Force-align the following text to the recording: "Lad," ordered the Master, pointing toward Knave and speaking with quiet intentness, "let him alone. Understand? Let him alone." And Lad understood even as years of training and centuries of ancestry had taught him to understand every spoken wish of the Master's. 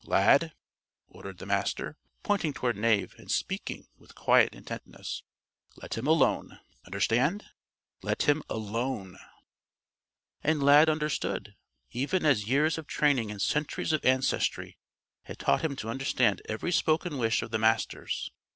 "Lad," 0.07 0.55
ordered 1.09 1.37
the 1.37 1.45
Master, 1.45 1.95
pointing 2.23 2.53
toward 2.53 2.75
Knave 2.75 3.13
and 3.19 3.29
speaking 3.29 3.85
with 3.99 4.15
quiet 4.15 4.55
intentness, 4.55 5.21
"let 5.75 5.95
him 5.95 6.07
alone. 6.07 6.59
Understand? 6.87 7.45
Let 8.01 8.23
him 8.23 8.41
alone." 8.49 9.19
And 10.43 10.63
Lad 10.63 10.89
understood 10.89 11.55
even 11.91 12.25
as 12.25 12.47
years 12.49 12.79
of 12.79 12.87
training 12.87 13.29
and 13.29 13.39
centuries 13.39 13.93
of 13.93 14.03
ancestry 14.03 14.79
had 15.25 15.37
taught 15.37 15.61
him 15.61 15.75
to 15.75 15.89
understand 15.89 16.41
every 16.49 16.71
spoken 16.71 17.19
wish 17.19 17.43
of 17.43 17.51
the 17.51 17.59
Master's. 17.59 18.31